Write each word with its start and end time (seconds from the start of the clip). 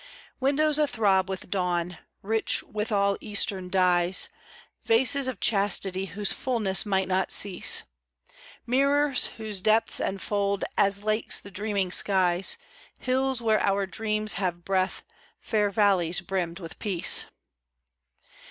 Windows 0.39 0.79
athrob 0.79 1.29
with 1.29 1.51
dawn, 1.51 1.99
rich 2.23 2.63
with 2.63 2.91
all 2.91 3.17
Eastern 3.21 3.69
dyes; 3.69 4.29
Vases 4.83 5.27
of 5.27 5.39
chastity 5.39 6.05
whose 6.05 6.33
fulness 6.33 6.87
might 6.87 7.07
not 7.07 7.31
cease; 7.31 7.83
Mirrors 8.65 9.27
whose 9.37 9.61
depths 9.61 9.99
enfold, 9.99 10.63
as 10.75 11.03
lakes 11.03 11.39
the 11.39 11.51
dreaming 11.51 11.91
skies, 11.91 12.57
Hills 12.99 13.43
where 13.43 13.59
our 13.61 13.85
dreams 13.85 14.33
have 14.41 14.65
breath, 14.65 15.03
fair 15.39 15.69
valleys 15.69 16.19
brimmed 16.21 16.59
with 16.59 16.79
peace. 16.79 17.25